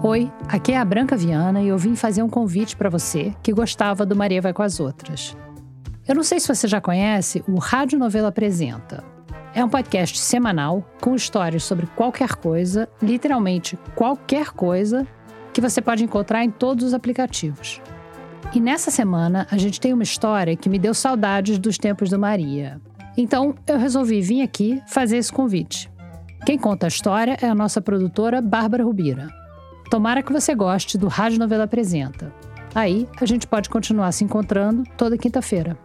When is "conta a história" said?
26.56-27.36